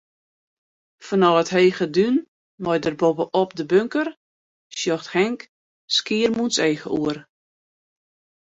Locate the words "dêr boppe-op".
2.83-3.49